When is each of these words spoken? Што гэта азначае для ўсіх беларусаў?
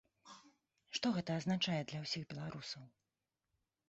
Што 0.99 1.11
гэта 1.17 1.35
азначае 1.41 1.75
для 1.91 1.99
ўсіх 2.05 2.23
беларусаў? 2.31 2.83